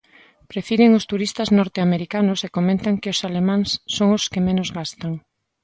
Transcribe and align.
Prefiren 0.51 0.91
os 0.99 1.07
turistas 1.11 1.49
norteamericanos 1.59 2.39
e 2.41 2.49
comentan 2.57 2.99
que 3.01 3.11
os 3.13 3.23
alemáns 3.29 3.69
son 3.95 4.09
os 4.17 4.23
que 4.31 4.45
menos 4.47 4.69
gastan. 4.79 5.13